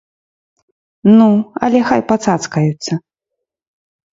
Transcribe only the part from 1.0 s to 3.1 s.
Ну, але хай пацацкаюцца!